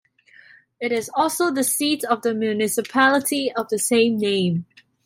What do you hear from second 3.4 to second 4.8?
of the same name.